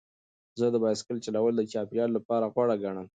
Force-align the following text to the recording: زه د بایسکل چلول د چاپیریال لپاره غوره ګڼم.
زه 0.59 0.65
د 0.73 0.75
بایسکل 0.83 1.17
چلول 1.25 1.53
د 1.57 1.61
چاپیریال 1.73 2.11
لپاره 2.17 2.45
غوره 2.53 2.75
ګڼم. 2.83 3.07